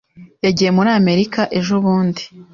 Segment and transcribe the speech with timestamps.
[0.45, 2.23] Yagiye muri Amerika ejobundi.